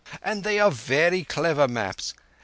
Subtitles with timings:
[0.23, 2.15] And they are very clever maps